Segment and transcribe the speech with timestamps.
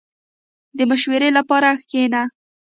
[0.77, 2.23] •د مشورې لپاره کښېنه.